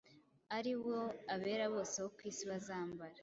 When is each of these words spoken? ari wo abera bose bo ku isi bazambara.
ari 0.57 0.73
wo 0.83 0.97
abera 1.35 1.65
bose 1.73 1.95
bo 2.03 2.09
ku 2.15 2.19
isi 2.29 2.43
bazambara. 2.49 3.17